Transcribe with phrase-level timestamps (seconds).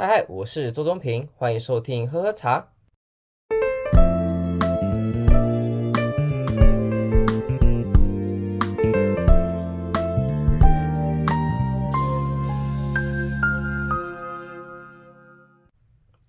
[0.00, 2.68] 嗨嗨，我是周中平，欢迎收听喝喝茶。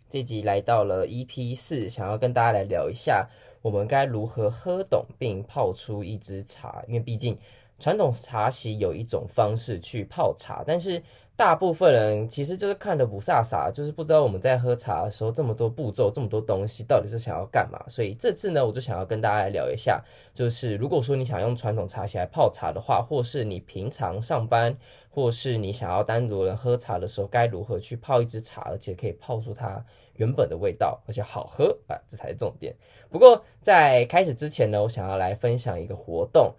[0.09, 3.29] 这集来到了 EP 四，想要跟大家来聊一下，
[3.61, 6.83] 我们该如何喝懂并泡出一支茶。
[6.87, 7.37] 因为毕竟
[7.77, 10.99] 传统茶席有一种方式去泡茶，但是
[11.39, 17.81] 大部分人其实就是看的不飒飒，就是不知道我们在喝茶的时候这么多步骤、这么多东西到底是想要干嘛。
[17.87, 20.03] 所以这次呢，我就想要跟大家来聊一下，
[20.33, 24.75] 就是如果说你想用传统茶席来泡茶的话，或是你平常上班，
[25.09, 29.81] 或是你想要单独人喝茶的时候，该如何去泡一支茶，而且可以泡出它
[30.15, 32.75] 原本的味道，而且好喝啊，这才是重点。
[33.09, 36.53] 不过在开始之前呢，我想要来分享一个活动，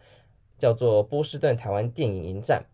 [0.57, 2.65] 叫做波士顿台湾电影影展。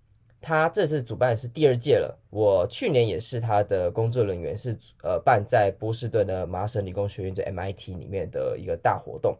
[0.46, 9.36] 他这次主办是第二届了，我去年也是他的工作人员，是呃办在波士顿的麻省理工学院，就 MIT 里面的一个大活动。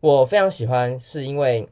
[0.00, 1.66] 我非常喜欢，是因为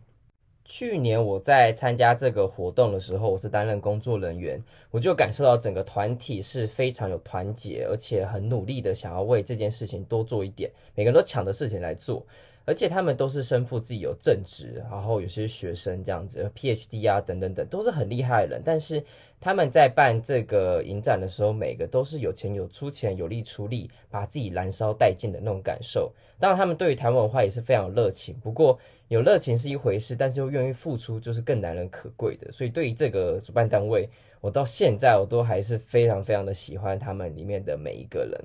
[0.65, 4.59] 去年我在参加这个活动的时候，我是担任工作人员，
[4.91, 12.25] 我就感受到整个团体是非常有团结，而且很努力的想要为这件事情多做一点，每个人都抢着事情来做。
[12.69, 18.63] 而且他们都是身负自己有正职，然后有些学生这样子，PhD 啊等等等，都是很厉害的人。
[18.63, 19.03] 但是
[19.41, 26.13] 他们在办这个影展的时候，每个都是有钱有出钱，有力出力，把自己燃烧殆尽的那种感受。
[26.39, 28.39] 当然，他们对于台湾文化也是非常有热情。
[28.41, 32.53] 不过有热情是一回事，但是又愿意付出，就是更难能可贵的。
[32.53, 34.07] 所以对于这个主办单位，
[34.43, 38.39] 我到现在我都还是非常非常的喜欢他们里面的每一个人。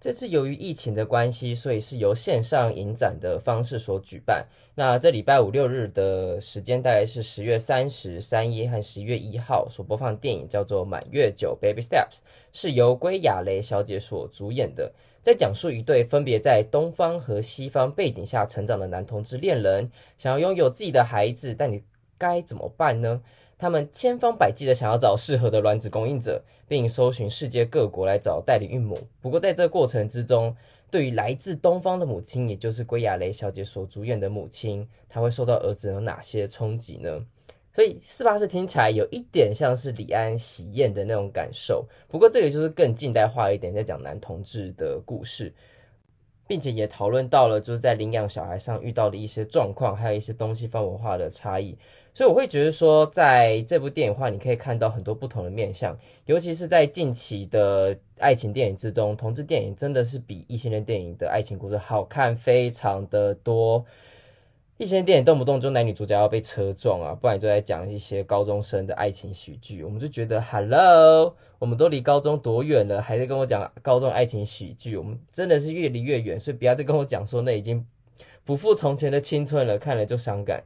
[0.00, 4.46] 这次由于疫情的关系，所以是由线上影展的方式所举办。
[4.76, 12.16] 那这礼拜五六日的时间大概是十月三十、三一和十一月一号所播放电影叫做《满月酒 Baby Steps》，
[12.52, 21.82] 是由归亚蕾小姐所主演的，在讲述一对分别在东方和西方背景下成长的男同志恋人，想要拥有自己的孩子，但你
[22.16, 23.20] 该怎么办呢？
[23.58, 28.96] 他们千方百计的想要找适合的卵子供应者，并搜寻世界各国来找代理孕母。
[29.20, 30.54] 不过，在这个过程之中，
[30.90, 37.26] 对于来自东方的母亲，也就是归亚雷小姐所主演的母亲，她会受到儿子有哪些冲击呢？
[37.74, 41.84] 所以，是不是听起来有一点像是李安喜宴的那种感受？
[42.08, 45.52] 不过，这个就是更近代化一点，在讲男同志的故事，
[46.46, 51.76] 并且也讨论到了就是在领养小孩上遇到的一些状况，还有一些东西方文化的差异。
[52.18, 55.96] 所以我会觉得说，在这部电影话，你可以看到很多不同的面向，
[56.26, 63.84] 尤其是在近期的爱情电影之中，同志电影真的是比异性恋电影的爱情故事好看非常的多。
[64.78, 77.86] 异性恋电影动不动就男女主角要被车撞啊，不然就在讲一些高中生的爱情喜剧，我们就觉得，Hello，我们都离高中多远了，还在跟我讲高中爱情喜剧，我们真的是越离越远，所以不要再跟我讲说那已经
[78.44, 80.64] 不复从前的青春了，看了就伤感。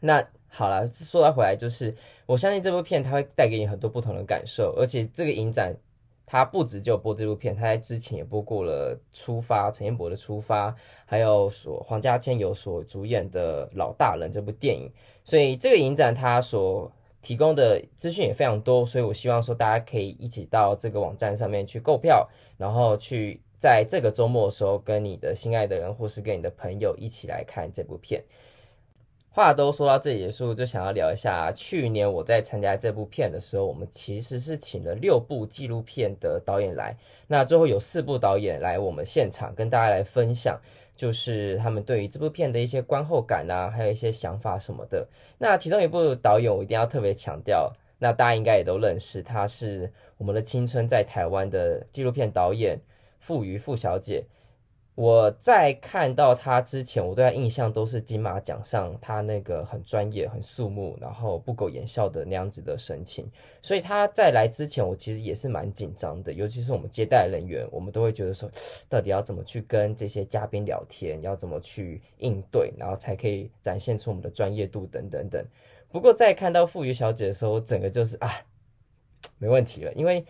[0.00, 0.26] 那。
[0.48, 5.76] 好了，说到回来，就是我相信这部片它会带给你很多不同的感受，而且这个影展
[6.24, 10.70] 它不止就播这部片，它在之前也播过了《出发》陈彦博的《出发》，
[11.04, 14.90] 还有所黄家千有所主演的《老大人》这部电影，
[15.24, 16.90] 所以这个影展它所
[17.20, 28.22] 提供的资讯也非常多，所以我希望说大家可以一起到这个网站上面去购票，然后去在这个周末的时候跟你的心爱的人或是跟你的朋友一起来看这部片。
[29.36, 40.58] 话都说到这里结束，就想要聊一下去年我在参加这部片的时候，我们其实是请了六部纪录片的导演来，那最后有四部导演来我们现场跟大家来分享，
[40.96, 45.06] 就是他们对于这部片的一些观后感啊，还有一些想法什么的。
[45.36, 52.80] 那其中一部导演我一定要特别强调，那大家应该也都认识，他是我们的青春在台湾的纪录片导演
[53.20, 54.24] 傅瑜傅小姐。
[54.96, 63.30] 我在看到他之前，我对他印象都是金马奖上他那个很专业、很肃穆，然后不苟言笑的那样子的神情。
[63.60, 68.50] 所以他在来之前，我其实也是蛮紧张的，尤其是我们接待人员，我们都会觉得说，
[68.88, 75.44] 到底要怎么去跟这些嘉宾聊天，要怎么去应对，然后才可以展现出我们的专业度等等等。
[75.90, 78.30] 不过在看到富余小姐的时候，整个就是 啊，
[79.36, 80.24] 没问题了，因为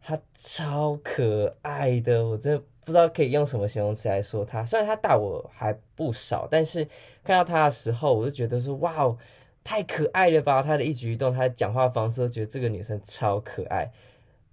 [0.00, 2.62] 她超可爱的，我真的。
[2.84, 4.64] 不知道可以用什么形容词来说她。
[4.64, 6.84] 虽然她大我还不少，但是
[7.22, 9.16] 看到她的时候，我就觉得说哇，
[9.62, 10.62] 太可爱了吧！
[10.62, 13.90] 她的一举一动，她的讲话方式，都觉得这个女生超可爱。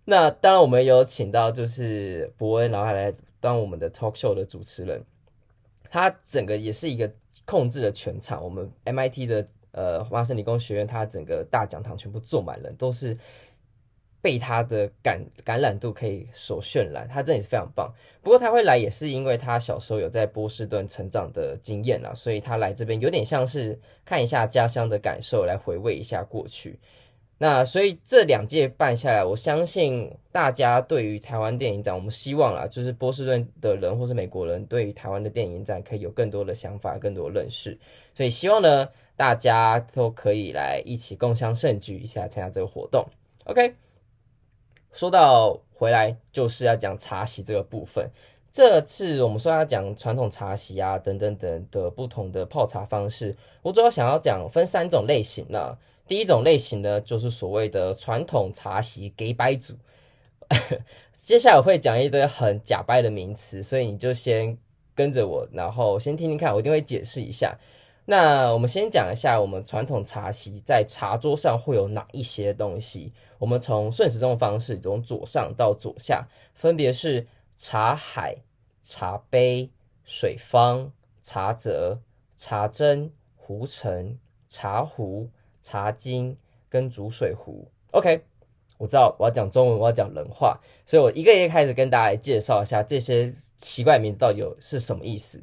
[0.05, 5.03] 那当然，我们有请到就是伯恩，然后还来当我们的 talk show 的主持人。
[5.89, 7.11] 他整个也是一个
[7.45, 8.43] 控制了全场。
[8.43, 13.17] 我们 MIT 的呃麻省理工学院，他整个大讲堂全部坐满了，都是。
[14.21, 17.91] 被他的感感染度可以所渲染，他真的是非常棒。
[18.21, 26.79] 不过他会来也是因为他小时候有在波士顿成长的经验啊，所以他来这边有点像是看一下家乡的感受，来回味一下过去。
[27.39, 37.75] 那所以这两届办下来，我相信大家对于台湾电影展，我们希望啦，就是波士顿的人或是美国人对于台湾的电影展可以有更多的想法，更多的认识。
[38.13, 43.03] 所以希望呢，大家都可以来一起共襄盛举一下，参加这个活动。
[43.45, 43.74] OK。
[44.91, 48.09] 说到回来，就是要讲茶席这个部分。
[48.51, 53.35] 这次我们说要讲传统茶席啊，等等等的不同的泡茶方式。
[53.61, 55.77] 我主要想要讲分三种类型呢。
[56.05, 59.75] 第一种类型呢，就是所谓的传统茶席给摆组。
[61.17, 64.57] 接下来我会讲一堆很假掰的名词，所以你就先
[64.93, 67.57] 跟着我，然后先听听看，我一定会解释一下。
[68.06, 73.13] 那我们先讲一下，我们传统茶席在茶桌上会有哪一些东西。
[73.38, 77.27] 我们从顺时钟方式，从左上到左下，分别是
[77.57, 78.38] 茶海、
[78.81, 79.69] 茶杯、
[80.03, 82.00] 水方、茶则、
[82.36, 84.18] 茶针、壶盛、
[84.50, 85.30] 茶壶、
[85.62, 86.36] 茶巾
[86.69, 87.68] 跟煮水壶。
[87.92, 88.24] OK，
[88.77, 95.42] 我知道我要讲中文，我要讲人话，所以我一个一个开始跟大家来介绍一下这些奇怪名字到底有是什么意思。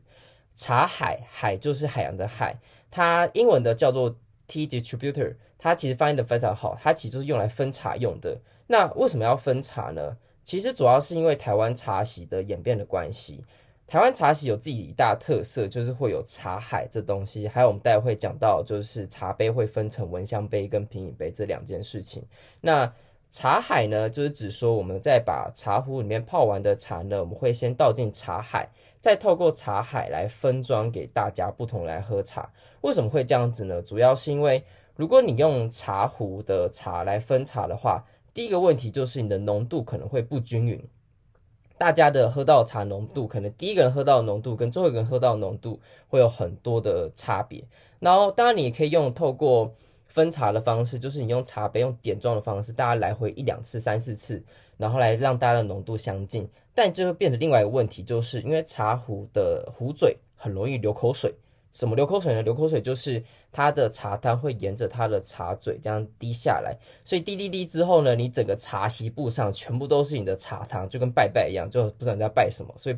[0.59, 2.59] 茶海，海就是海洋的海，
[2.91, 4.11] 它英文的叫做
[4.49, 8.37] tea distributor，它其实翻译的非常好，它其实就是用来分茶用的。
[8.67, 10.17] 那为什么要分茶呢？
[10.43, 13.45] 其实主要是因为台湾茶席的演变的关系。
[13.87, 22.23] 台湾茶席有自己一大特色，就是会有茶海这东西，还有我们待会会讲到，就是茶杯会分成闻香杯跟品饮杯这两件事情。
[22.61, 22.93] 那
[23.31, 28.69] 茶海呢，就是指说我们在把茶壶里面泡完的茶呢，我们会先倒进茶海。
[29.01, 32.51] 再透过茶海来分装给大家不同来喝茶，
[32.81, 33.81] 为什么会这样子呢？
[33.83, 34.65] 主要是因为
[34.97, 38.05] 如果你用茶壶的茶来分茶的话，
[38.35, 40.83] 第一个问题就是你的浓度可能会不均匀，
[41.77, 47.65] 大家的喝到茶浓度可能第一个人喝到的浓度跟最后一个人喝到的浓度会有很多的差别。
[48.01, 49.73] 然后当然你也可以用透过
[50.09, 54.43] 分茶的方式，就是你用茶杯用点状的方式，大家来回一两次、三四次，
[54.77, 56.49] 然后来让大家的浓度相近。
[56.75, 61.35] 但就会变成另外一个问题，就是因为茶壶的壶嘴很容易流口水。
[61.73, 62.43] 什么流口水呢？
[62.43, 63.23] 流口水就是
[63.53, 72.75] 它的茶汤会沿着它的茶嘴这样滴下来，所以滴滴滴之后呢，你整个茶席布上全部都是你的茶汤，就跟拜拜一样，就不知道你在拜什么。
[72.79, 72.97] 所以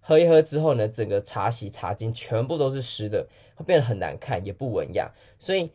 [0.00, 5.10] 喝一喝之后呢，整个茶席茶巾全部都是湿的，会变得很难看，也不文雅。
[5.38, 5.70] 所以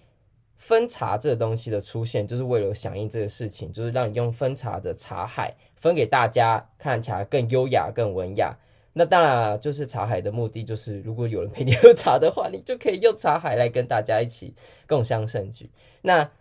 [0.58, 5.54] 分茶这个东西的出现，就是为了响应这个事情，就是让你用分茶的茶海。
[5.76, 8.56] 分给大家，看起来更优雅、更文雅。
[8.94, 14.56] 那当然了，就是茶海的目的，就是如果有人陪你喝茶的话，你就可以用茶海来跟大家一起
[14.88, 15.70] 共襄盛举。
[16.02, 16.32] 那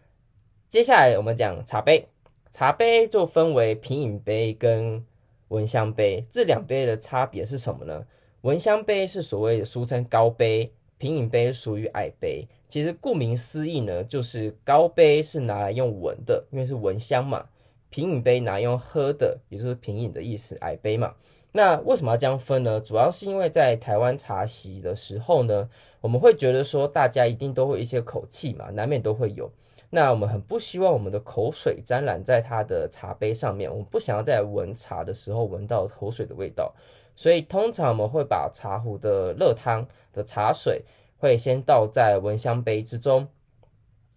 [0.69, 2.09] 接下来我们讲茶杯，
[2.53, 5.05] 茶杯就分为品饮杯跟
[5.49, 8.07] 闻香杯，这两杯的差别是什么呢？
[8.43, 12.49] 闻香杯是所谓的俗称高杯，品饮杯属于矮杯。
[12.75, 17.47] 其实顾名思义呢，就是高杯是拿来用闻的，因为是闻香嘛。
[17.89, 21.15] 品饮杯拿用喝的，也就是品饮的意思，矮杯嘛。
[21.53, 22.81] 那为什么要这样分呢？
[22.81, 29.49] 主要是因为在台湾茶席的时候呢，我们会觉得说大家一定都会一些口气嘛，难免都会有。
[29.91, 36.75] 那我们很不希望我们的口水沾染在它的茶杯上面，我们不想要在闻茶的时候闻到口水的味道，
[37.15, 40.83] 所以通常我们会把茶壶的热汤的茶水
[41.25, 43.27] 会先倒在闻香杯之中。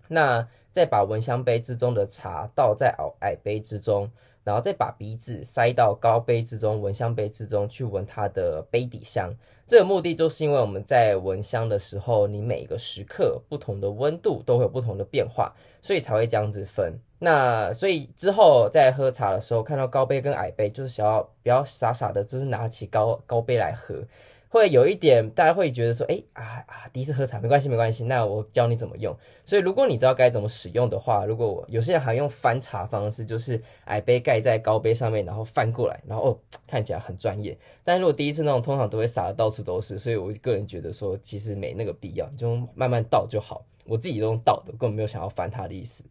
[0.09, 4.11] 那再把闻香杯之中的茶倒在矮杯之中，
[4.43, 9.33] 然后再把鼻子塞到高杯之中、闻香杯之中去闻它的杯底香。
[9.65, 16.93] 这个目的就是因为我们在闻香的时候，你每个时刻不同的温度都会有不同的变化，所以才会这样子分。
[17.19, 24.05] 那所以之后在喝茶的时候，看到高杯跟矮杯，就是想要不要傻傻的，就是拿起高高杯来喝。
[24.49, 28.03] 会有一点，大家会觉得说，哎啊啊，第一次喝茶没关系，没关系。
[28.05, 29.15] 那我教你怎么用。
[29.43, 37.57] 所以如果你知道该怎么使用的话，如果我有些人还用翻茶方式，就是矮杯盖在高杯上面，然后翻过来，然后哦看起来很专业。
[37.83, 39.99] 但如果第一次那种，通常都会洒的到处都是。
[39.99, 43.65] 所以我个人觉得说，其实没那个必要，就慢慢倒就好。
[43.85, 46.03] 我自己都用倒的，根本没有想要翻它的意思。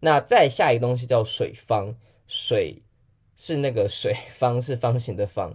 [0.00, 1.94] 那再下一个东西叫水方，
[2.26, 2.82] 水
[3.36, 5.54] 是那个水，方是方形的方。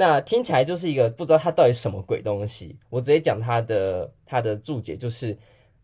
[0.00, 5.36] 那听起来就是一个不知道它到底什么鬼东西，我直接讲它的它的注解就是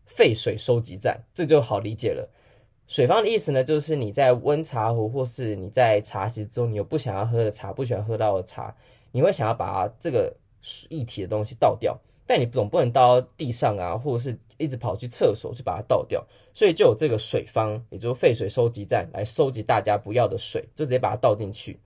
[0.05, 2.25] 废水收集站，这就好理解了。
[2.87, 8.73] 水方的意思呢，就是你在温茶壶或是你在茶席中，你有不想要喝的茶，不喜欢喝到的茶，
[9.11, 10.33] 你会想要把这个
[10.87, 11.99] 液体的东西倒掉。
[12.25, 21.77] 但你总不能倒到地上啊，或者是一直跑去厕所去把它倒掉，所以就有这个水方，也就是废水收集站来收集大家不要的水，就直接把它倒进去。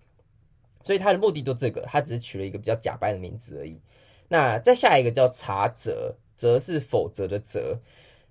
[0.83, 3.81] 所以它的目的就这个，它只是取了一个比较假扮的名字而已。
[4.27, 7.79] 那再下一个叫茶则，则是否则的则。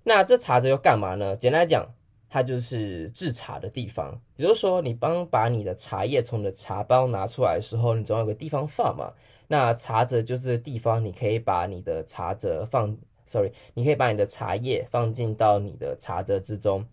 [0.05, 1.37] 那这茶则要干嘛呢？
[1.37, 1.87] 简单来讲，
[2.31, 4.19] 它就是制茶的地方。
[4.37, 9.13] 也就是说，你帮把你的茶叶从你的茶包拿出来的时候，你总要有个地方放嘛。
[9.49, 16.87] 那茶则就是地方，你可以把你的茶则放，sorry，你可以把你的茶叶放进到你的茶则之中，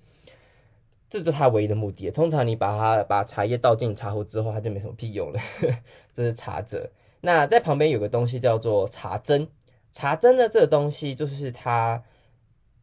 [1.09, 2.09] 这就是它唯一的目的。
[2.11, 5.39] 通常你把它把茶叶倒进茶壶之后，它就没什么屁用了。
[6.13, 6.89] 这是茶则。
[7.21, 9.47] 那在旁边有个东西叫做茶针，
[9.91, 12.03] 茶针的这个东西就是它。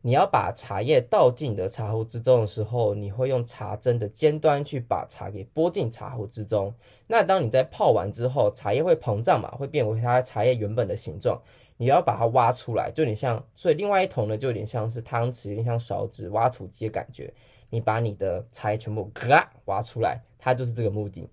[0.04, 6.74] 你要把茶叶倒进你的茶壶之中的时候，你会用茶针的尖端去把茶给拨进茶壶之中。
[7.06, 11.40] 那当你在泡完之后，茶叶会膨胀嘛，会变为它茶叶原本的形状。
[11.76, 17.32] 你要把它挖出来，就有点像，所以另外一头呢，就有点像是汤匙，有点像勺子挖土机的感觉。
[17.72, 21.28] 你把你的茶叶全部嘎挖出来，它就是这个目的。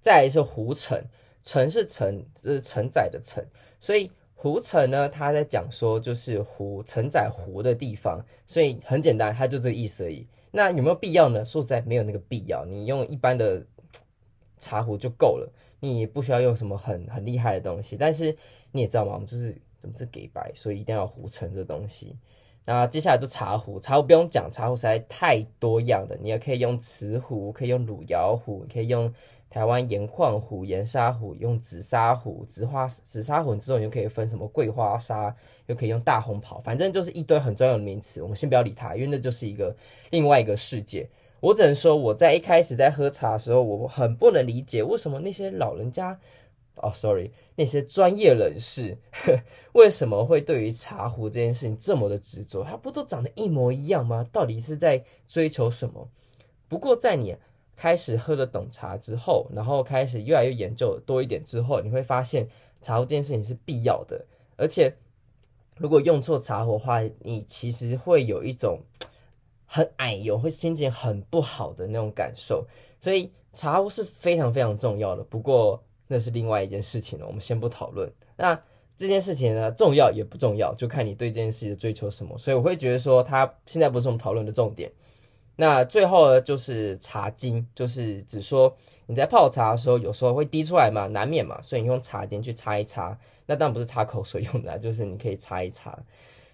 [0.00, 1.04] 再来是壶承，
[1.42, 3.44] 承是承，这是承载的承，
[3.78, 4.10] 所以。
[4.42, 10.26] 壶承呢，他在讲说就是壶承载壶的地方，所以很简单，它就这个意思而已。
[10.50, 11.44] 那有没有必要呢？
[11.44, 13.62] 说实在没有那个必要，你用一般的
[14.56, 17.98] 茶壶就够了，你也不需要用什么很很厉害的东西。
[17.98, 18.34] 但是
[18.72, 22.16] 你也知道嘛，我们就是怎么是给白，所以一定要壶承这东西。
[22.70, 29.12] 那接下来就茶壶，茶壶不用讲，茶壶实在太多样了，你也可以用瓷壶，可以用汝窑壶，可以用。
[29.52, 35.34] 台湾盐矿壶、盐沙壶，用紫砂壶、紫花紫砂壶之后，你就可以分什么桂花砂，
[35.66, 38.22] 又可以用大红袍，反正就是一堆很专有的名词。
[38.22, 39.74] 我们先不要理它，因为那就是一个
[40.10, 41.10] 另外一个世界。
[41.40, 46.16] 我只能说，我在一开始在喝茶的时候，我很不能理解为什么那些老人家，
[46.82, 49.40] 哦，sorry，那些专业人士，呵，
[49.72, 52.64] 为什么会对于茶壶这件事情这么的执着？
[52.64, 54.26] 它不都长得一模一样吗？
[54.32, 56.08] 到底是在追求什么？
[56.68, 57.36] 不过在你。
[57.76, 62.46] 开始喝了懂茶之后，然后开始越来越研究多一点之后，你会发现
[62.82, 64.22] 茶壶这件事情是必要的。
[64.58, 64.94] 而且，
[65.78, 68.80] 如果用错茶壶的话，你其实会有一种
[69.64, 72.66] 很矮油，会心情很不好的那种感受。
[73.00, 75.24] 所以，茶壶是非常非常重要的。
[75.24, 78.12] 不过，那是另外一件事情了，我们先不讨论。
[78.36, 78.60] 那
[78.96, 82.36] 这件事情呢，重要也不重要，就看你对这件事情的追求什么。
[82.36, 84.90] 所以，我会觉得说，它现在不是我们讨论的重点。
[85.54, 88.76] 那最后呢，就是茶巾，就是只说
[89.06, 93.16] 你在泡茶的时候，有时候会滴出来嘛，难免嘛，所以你用茶巾去擦一擦。
[93.46, 95.96] 那当然不是擦口水用的，就是你可以擦一擦。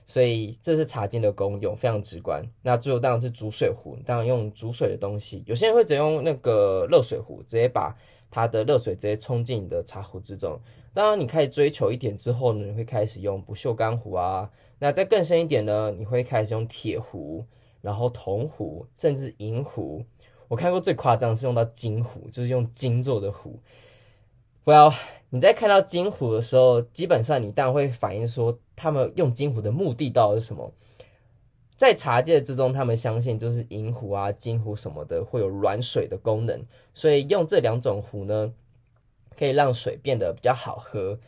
[0.08, 2.40] 所以这是茶巾的功用，非常直观。
[2.62, 5.42] 那最后当然是煮水壶，当然用煮水的东西。
[5.46, 7.92] 有些人会直接用那个热水壶，直接把
[8.30, 10.60] 它的热水直接冲进你的茶壶之中。
[10.94, 14.50] 当然你开始追求一点之后呢，你会开始用不锈钢壶啊。
[14.78, 17.44] 那再更深一点呢，你会开始用铁壶。
[17.82, 20.02] 然后铜壶，甚至银壶，
[20.48, 23.60] 我看过最夸张是用到金壶，就是用金做的壶。
[24.64, 24.92] Well，
[25.30, 30.72] 你在看到金壶的时候，基本上你当然会反映说，他们用金壶的目的到底是什么？
[31.76, 36.60] 在茶界之中，他们相信就是银壶啊、金壶什么的会有软水的功能，
[36.94, 38.52] 所以用这两种壶呢，
[39.38, 41.18] 可以让水变得比较好喝。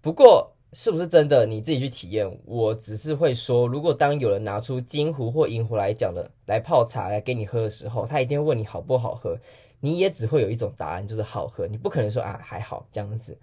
[0.00, 1.46] 不过，是不是真的？
[1.46, 2.38] 你自己去体验。
[2.44, 9.38] 我只是会说，如果当有人拿出金壶或银壶来讲的来泡茶来给你喝的时候，他一定会问你好不好喝。
[9.80, 11.66] 你也只会有一种答案，就是好喝。
[11.66, 13.38] 你不可能说啊还好这样子。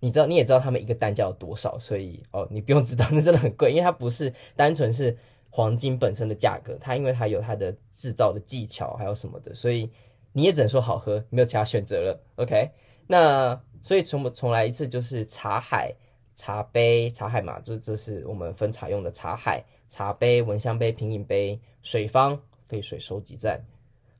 [0.00, 5.16] 你知道，你也知道他们一个单价有多少，所以哦，你不用知道，那真的很贵，因为它不是单纯是
[5.56, 9.90] 黄金本身的价格，它因为它有它的制造的技巧还有什么的，所以
[10.34, 12.20] 你也只能说好喝，没有其他选择了。
[12.36, 12.70] OK，
[13.06, 15.94] 那所以重重来一次，就是茶海。
[16.34, 23.58] 茶杯、茶海嘛，这这是我们分茶用的茶海、茶杯、闻香杯、品饮杯、水方、废水收集站、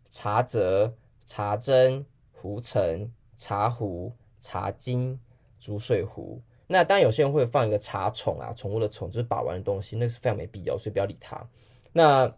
[0.09, 0.91] 茶则、
[1.27, 5.19] 茶针、壶承、茶壶、茶巾、
[5.61, 6.41] 煮水壶。
[6.67, 11.49] 那当然有些人会放一个茶宠啊，宠物的宠就是把玩的东西，那是非常没必要，所以不要理它。
[11.93, 12.35] 那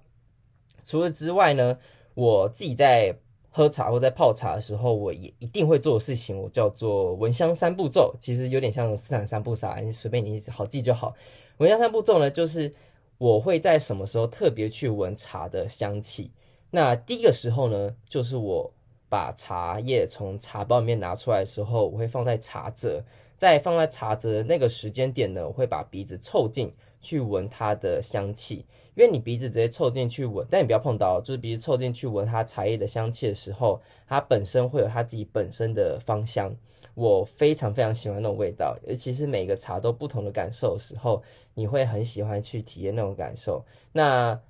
[0.84, 1.78] 除了之外呢，
[2.14, 3.16] 我自己在。
[3.50, 8.14] 喝茶或在泡茶的时候，我也一定会做的事情，我叫做闻香三步骤。
[8.20, 11.12] 其实有点像斯坦三步煞，你随便你好记就好。
[11.56, 12.72] 闻香三步骤呢，就是
[13.16, 16.30] 我会在什么时候特别去闻茶的香气。
[16.70, 18.72] 那第一个时候呢，就是我
[19.08, 23.02] 把茶叶从茶包里面拿出来的时候，我会放在茶则。
[23.38, 28.66] 在放在茶则那个时间点呢，我会把鼻子凑近去闻它的香气。
[28.94, 36.52] 因为你鼻子直接凑进去闻，但你不要碰到，就是鼻子凑进去闻它茶叶的香气的时候，它本身会有它自己本身的芳香。
[36.94, 41.22] 我非常非常喜欢那种味道，尤其是每个茶都不同的感受的时候，
[41.54, 43.64] 你会很喜欢去体验那种感受。
[43.92, 44.40] 那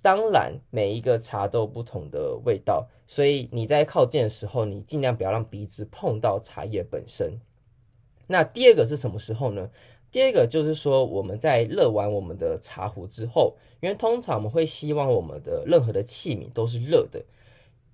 [0.00, 7.38] 当然，每一个茶都有不同的味道，所以你在靠近的时候，你尽量不要让鼻子碰到茶叶本身。
[8.26, 9.70] 那第二个是什么时候呢？
[10.10, 17.20] 第二个就是说，我们在热完我们的茶壶之后，因为通常我们会希望我们的任何的器皿都是热的，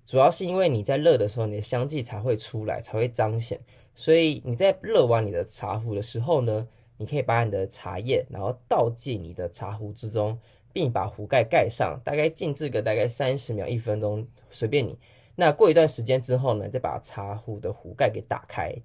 [0.05, 3.59] 主要是因为你在热的时候，你的香气才会出来，才会彰显。
[3.95, 10.37] 所以你在热完你的茶壶的时候呢，你可以把你的茶叶然后倒进你的茶壶之中，
[10.71, 14.95] 并把壶盖盖上，大概静置个大概三十秒、一分钟，随便你。
[15.35, 18.75] 那过一段时间之后呢，再把茶壶的壶盖给打开。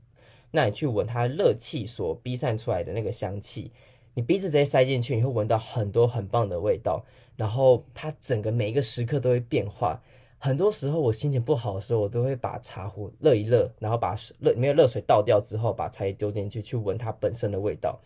[0.51, 3.73] 那你去闻它热气所逼散出来的那个香气，
[4.15, 7.05] 你鼻子直接塞进去，你会闻到很多很棒的味道。
[7.37, 10.03] 然后它整个每一个时刻都会变化。
[10.39, 18.01] 很多时候我心情不好的时候，我都会把茶壶热一热，然后把热里面热水倒掉之后，把茶叶丢进去，去闻它本身的味道。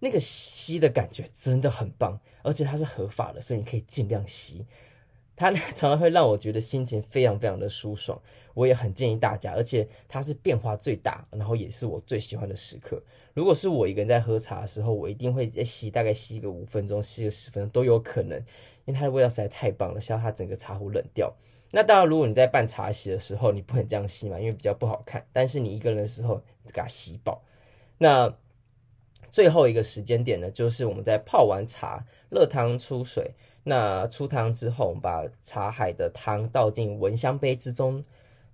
[0.00, 4.64] 那个吸的感觉真的很棒，而且它是合法的，所以你可以尽量吸。
[5.38, 8.20] 它 常常会让我觉得心情非常非常的舒爽，
[8.54, 13.00] 我也很建议大家，而且它是变化最大，然后也是我最喜欢的时刻。
[13.34, 18.36] 如果是我一个人在喝茶的时候，我一定会吸，大概吸个五分钟，吸个十分钟都有可能，
[18.84, 21.32] 因为它的味道实在太棒了，需要它整个茶壶冷掉。
[21.70, 25.24] 那当然，如果你在办茶席的时候，你不能这样吸嘛，因为比较不好看。
[25.32, 27.40] 但是你一个人的时候，就给它吸饱。
[27.98, 28.34] 那
[29.30, 33.34] 最后一个时间点呢，就是我们在泡完茶，热汤出水。
[33.68, 38.02] 那出汤之后，我们把茶海的汤倒进闻香杯之中。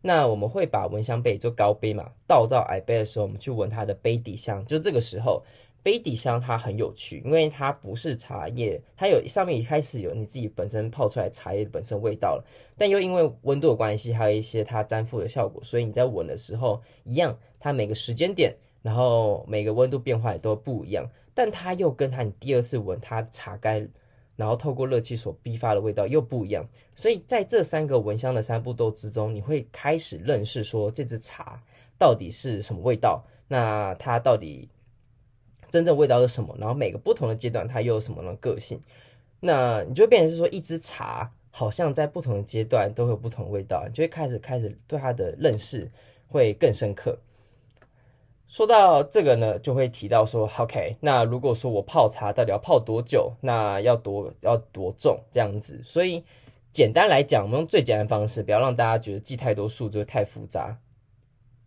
[0.03, 4.67] 那我们会把闻香杯就高杯嘛，倒到矮杯的时候，我们去闻它的杯底香。
[4.67, 5.45] 就这个时候，
[5.85, 12.45] 杯底香它很有趣，因为它不是茶叶，它有上面一开始有你自己本身泡出来茶叶本身味道了，
[12.77, 18.53] 但又因为温度的关系，还有一些它粘附的效果，所以你在闻的时候一样，它每个时间点，
[18.83, 23.89] 然后每个温度变化也都不一样，但它又跟它你第二次闻它茶干。
[24.37, 31.63] 然后透过热气所逼发的味道又不一样，所以在这三个闻香的三步骤之中，你会开始认识说这支茶
[31.99, 34.69] 到底是什么味道，那它到底
[35.71, 36.57] 真正味道是什么？
[36.59, 38.81] 然后每个不同的阶段它又有什么样的个性？
[39.41, 45.91] 那你就变成是说一支茶好像在不同的阶段都会有不同的味道，你就会开始开始对它的认识
[46.27, 47.19] 会更深刻。
[48.55, 55.83] 说到这个呢，就会提到说，OK，那如果说我泡茶到底要泡多久，那要多要多重这样子。
[55.83, 56.23] 所以
[56.73, 60.79] 简单来讲，我们用最简单的方式，不要让大家觉得记太多数就会太复杂。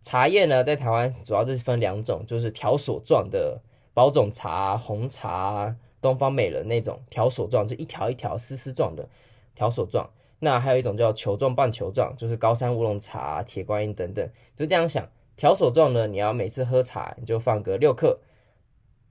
[0.00, 3.60] 茶叶呢，在台湾主要就是分两种，就是条索状的
[3.92, 9.06] 宝种茶、红茶、东方美人那种条索状，就一条一条丝丝状的
[9.54, 10.08] 条索状。
[10.38, 15.06] 那还有一种叫球状、半球状，就是高山乌龙茶、铁观音等等，就这样想。
[15.38, 18.18] 条索状呢，你要每次喝茶你就放个六克；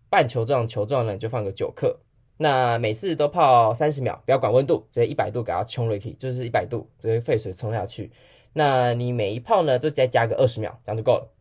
[0.09, 2.01] 半球状、球状呢，你就放个九克。
[2.35, 8.11] 那每次都泡三十秒，不要管温度，直接一百度给它冲进去，就是一百度直接沸水冲下去。
[8.51, 11.33] 那你每一泡呢，就再加个二十秒，这样就够了。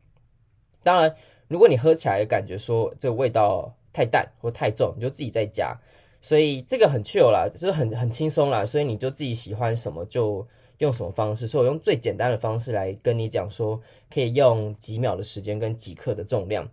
[0.84, 1.12] 当然，
[1.48, 5.76] 如果你喝起来感觉说这个味道太淡或太重，你就自己再加。
[6.20, 10.46] 所以这个很 chill 啦，就是很很轻松啦，所以你就自己喜欢什么就。
[10.78, 11.46] 用什么方式？
[11.46, 13.80] 所以我用最简单的方式来跟你讲，说
[14.12, 16.68] 可以用几秒的时间跟几克的重量。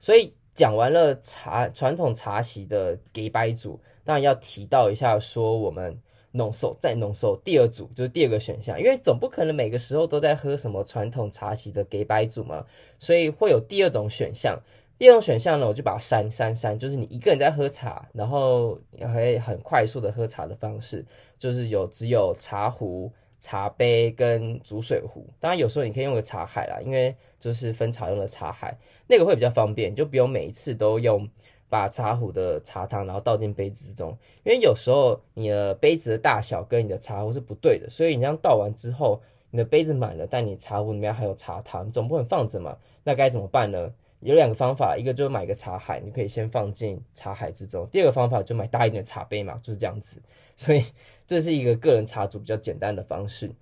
[0.00, 5.98] 所以讲完了茶传统茶席的给白组，当然要提到一下，说我们
[6.32, 12.64] 浓缩再浓缩第二组就是第二个选项，因为总不可能每个时候都在喝什么传统茶席的给白组嘛，
[12.98, 14.58] 所以会有第二种选项。
[14.98, 21.06] 第二种选项呢，我就把它删删删，就是你一个人在喝茶，然后也会很快速的喝茶的方式，
[21.38, 23.12] 就是有只有茶壶。
[23.40, 31.28] 茶杯跟煮水壶，当然有时候你可以用个茶海啦，因为就是分茶用的茶海，那个会比较方便，就不用每一次都用
[31.68, 39.20] 把茶壶的茶汤然后倒进杯子之中，因为有时候你的杯子的大小跟你的茶壶是不对的，所以你这样倒完之后，
[39.50, 43.92] 你的杯子满了，但你茶壶里面还有茶汤，总不能放着嘛，那该怎么办呢？
[44.20, 50.20] 有两个方法，一个就是买个茶海，你可以先放进茶海之中；第二个方法就买大一点的茶杯嘛，就是这样子。
[50.56, 50.84] 所以
[51.26, 53.52] 这是一个个人茶煮比较简单的方式。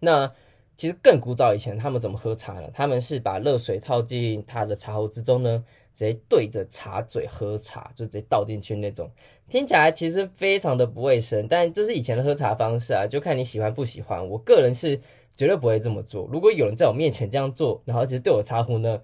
[0.00, 0.32] 那
[0.74, 2.70] 其实更古早以前他们怎么喝茶呢？
[2.72, 9.10] 他们是把热水套进他的茶壶之中呢，直接对着茶嘴喝茶，就直接倒进去那种。
[9.48, 14.26] 听起来其实非常的不卫生，但这是以前的喝茶方式啊，就看你喜欢不喜欢。
[14.28, 15.00] 我个人是
[15.36, 16.28] 绝对不会这么做。
[16.32, 19.00] 如果有人在我面前这样做，然后其实对我茶壶呢，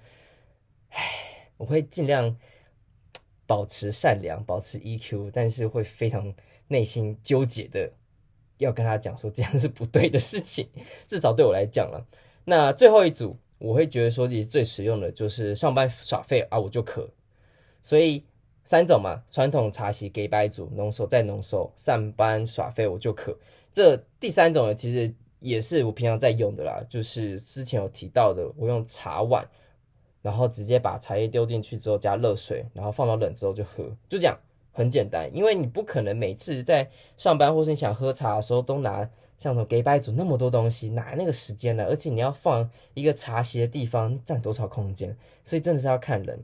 [0.95, 2.37] 唉，我会尽量
[3.47, 6.35] 保持善良，保持 EQ，但是会非常
[6.69, 7.93] 内心纠结的，
[8.59, 10.69] 要跟他讲说这样是不对的事情。
[11.07, 12.07] 至少对我来讲了。
[12.45, 17.09] 那最后一组，我会觉得说自己最实用的就是上班耍废啊，我就渴。
[17.83, 18.25] 所以
[18.65, 23.39] 三种嘛，传统茶席给白组，浓缩再浓缩，上班耍废我就渴。
[23.73, 29.47] 这第三种，其实也是我平常在用的啦，就是之前有提到的，我用茶碗。
[30.25, 34.35] 然后直接把茶叶丢进去之后加热水，然后放到冷之后就喝，就这样，
[34.73, 35.29] 很简单。
[35.37, 39.07] 因为你不可能每次在上班或是你想喝茶的时候都拿
[39.37, 41.85] 像什么给白煮那么多东西，哪那个时间呢？
[41.85, 46.43] 而且你要放一个茶席的地方占多少空间，所以真的是要看人，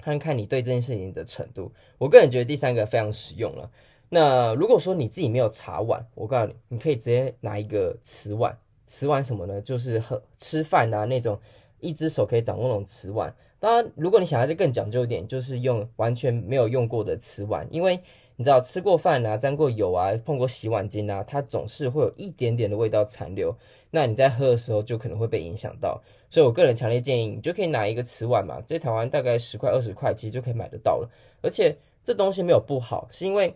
[0.00, 1.70] 看看你对这件事情的程度。
[1.98, 3.70] 我个人觉得第三个非常实用了。
[4.08, 9.60] 那如果说你自己没有茶碗，我告诉你，你可以直接拿一个瓷碗，瓷碗什么呢？
[9.60, 11.38] 就是喝吃饭啊那种。
[11.84, 18.00] 一只手可以掌握那种瓷碗，当然，如果你想要再更讲究一点，就是用完全没有用过的瓷碗，因为
[18.36, 23.54] 你知道吃过饭啊、沾过油啊、碰过洗碗巾啊，它总是会有一点点的味道残留，
[23.90, 26.02] 那你在喝的时候就可能会被影响到。
[26.30, 31.10] 所以我个人强烈建议，你就可以拿一个瓷碗嘛，在台湾大概十块二十块，其实就可以买得到了。
[31.42, 33.54] 而且这东西没有不好，是因为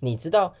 [0.00, 0.52] 你知道。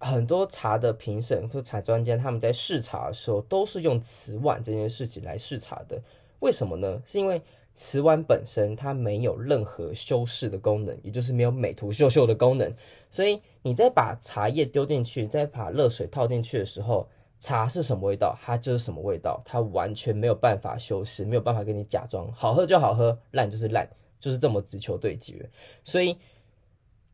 [0.00, 6.02] 很多茶的评审或茶专家，他们在试茶的时候都是用瓷碗这件事情来试茶的。
[6.38, 7.02] 为什么呢？
[7.04, 7.40] 是因为
[7.74, 12.74] 瓷碗本身它没有任何修饰的功能，也就是没有美图秀秀的功能。
[13.10, 17.06] 所以你在把茶叶丢进去，再把热水套进去的时候，
[17.38, 23.86] 茶是什么味道，它就是什么味道，它完全没有办法修饰，没有办法给你假装好喝就好喝，烂就是烂，
[24.18, 25.50] 就是这么直球对决。
[25.84, 26.16] 所以。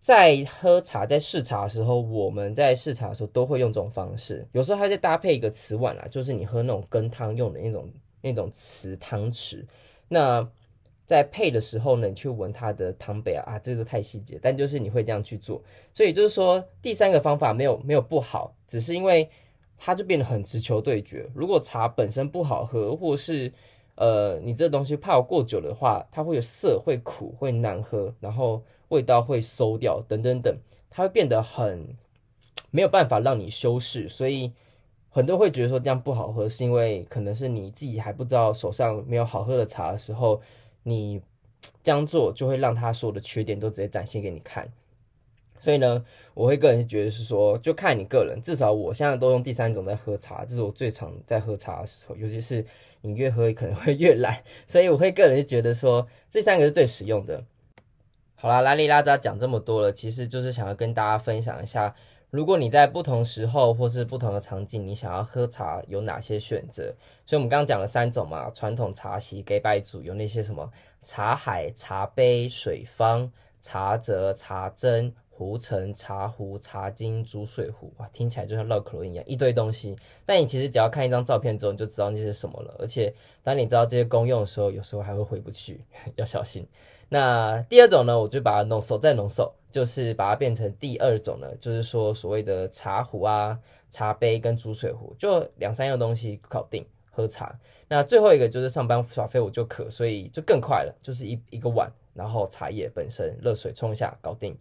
[0.06, 7.90] 在喝茶，在试茶的时候，我们在试茶的时候都会用这种方式，有时候还在搭配一个瓷碗啦，就是你喝那种羹汤用的那种
[8.20, 9.64] 那种瓷汤匙。
[10.06, 10.48] 那
[11.06, 15.60] 在配的时候呢，你去闻它的汤杯啊，啊，这个太细节，但就是你会这样去做。
[15.92, 19.28] 所以就是说，第三个方法没有没有不好，只是因为
[19.76, 21.28] 它就变得很直球对决。
[21.34, 23.52] 如果茶本身不好喝，或是
[23.96, 28.62] 呃你这东西泡过久的话，它会有涩、会苦、会难喝，然后。
[28.88, 30.56] 味道会馊掉，等等等，
[30.90, 31.96] 它会变得很
[32.70, 34.52] 没有办法让你修饰，所以
[35.10, 40.40] 很多人会觉得说这样不好喝，是因为可能是你自己还不知道手上没有好喝的茶的时候，
[40.82, 41.20] 你
[41.82, 44.70] 这样做就会让它所有的缺点都直接展现给你看。
[45.58, 52.62] 所以呢，我会个人觉得是说，就看你个人，至少我现在都用第三种在喝茶，这是我最常在喝茶的时候，尤其是
[53.00, 57.42] 你越喝可能会越懒，所以我会个人觉得说这三个是最实用的。
[58.38, 61.94] 好啦，拉里拉扎讲这么多了，其实就是想要跟大家分享一下，
[62.30, 66.94] 如果你在不同时候或是不同的场景，你想要喝茶有哪些选择？
[67.24, 70.70] 所以我们刚刚讲了三种嘛，传统茶席给拜组有那些什么
[71.02, 79.94] 茶海、茶杯、水方、茶则、茶针、壶盛、茶壶、茶巾、煮水壶，哇，听起来就像绕口令一样，一堆东西。
[80.24, 82.74] 但你其实只要看一张照片之后，你就知道那是什么了。
[82.78, 85.84] 而且当你知道这些功用的时候，有时候还会回不去，
[86.16, 86.66] 要小心。
[87.10, 93.58] 那第二种呢，我就把它浓缩再浓缩，就是把它变成第二种呢，就是说所谓的茶壶啊、
[93.90, 97.56] 茶杯跟煮水壶，就两三样东西搞定喝茶。
[97.88, 104.56] 那最后一个就是上班耍废我就渴，所以就更快了，就是一一个碗，然后茶叶本身热水冲一下搞定。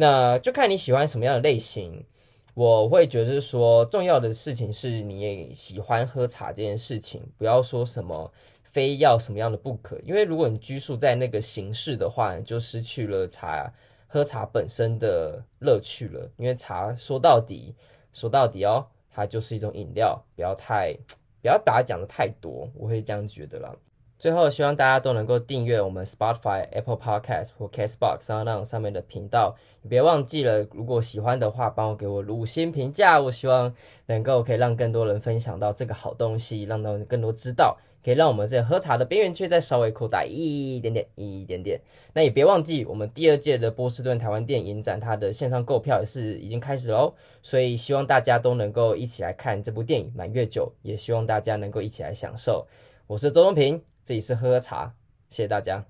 [0.00, 2.06] 那就看你喜欢什么样的类型。
[2.54, 8.32] 我会觉得说，重要的事情是你也喜欢喝茶这件事情，不要说什么。
[8.70, 9.98] 非要什么样的不可？
[10.04, 13.72] 因为如果你拘束在那个形式的话，就失去了茶
[14.06, 16.30] 喝茶本身的乐趣了。
[16.36, 17.74] 因为茶说到底，
[18.12, 20.94] 说到底哦，它就是一种饮料，不要太
[21.40, 23.74] 不要把它讲得太多，我会这样觉得啦。
[24.18, 29.54] 最后，希望大家都能够订阅我们 Spotify、Apple Podcast 或 Castbox 啊那上面的频道。
[29.88, 33.20] 别忘记了，如果喜欢的话，帮我给我五星评价。
[33.20, 33.72] 我希望
[34.06, 37.78] 能够可以让更多人分享到这个好东西，让到更多知道。
[38.04, 41.80] 可以让我们这喝茶的边缘区再稍微扩大一点点，一点点。
[42.12, 47.14] 那也别忘记，我们第二届的波士顿台湾电影展，它的线上购票也是已经开始喽。
[47.42, 52.66] 所以希望大家都能够一起来看这部电影《满月酒》，也希望大家能够一起来享受。
[53.08, 54.94] 我是周东平，这里是喝喝茶，
[55.28, 55.84] 谢谢大家。